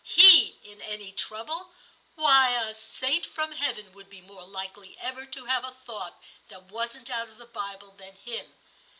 He 0.03 0.57
in 0.63 0.81
any 0.81 1.11
trouble; 1.11 1.73
why, 2.15 2.55
a 2.59 2.73
saint 2.73 3.23
from 3.23 3.51
heaven 3.51 3.93
would 3.93 4.09
be 4.09 4.19
more 4.19 4.47
likely 4.47 4.97
ever 4.97 5.27
to 5.27 5.45
have 5.45 5.63
a 5.63 5.69
thought 5.69 6.19
that 6.47 6.71
wasn't 6.71 7.11
out 7.11 7.29
of 7.29 7.37
the 7.37 7.45
Bible 7.45 7.91
than 7.91 8.15
him. 8.15 8.55